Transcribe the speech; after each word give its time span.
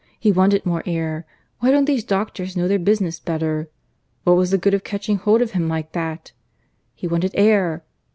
He 0.19 0.31
wanted 0.31 0.65
more 0.65 0.81
air.... 0.87 1.27
Why 1.59 1.69
don't 1.69 1.85
these 1.85 2.03
doctors 2.03 2.57
know 2.57 2.67
their 2.67 2.79
business 2.79 3.19
better?... 3.19 3.69
What 4.23 4.35
was 4.35 4.49
the 4.49 4.57
good 4.57 4.73
of 4.73 4.83
catching 4.83 5.17
hold 5.17 5.43
of 5.43 5.51
him 5.51 5.67
like 5.69 5.91
that?... 5.91 6.31
He 6.95 7.05
wanted 7.07 7.33
air 7.35 7.83